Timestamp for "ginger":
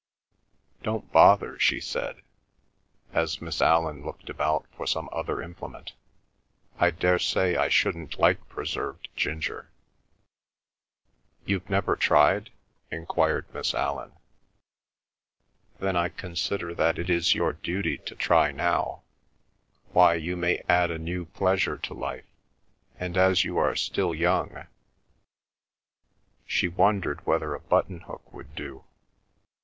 9.15-9.69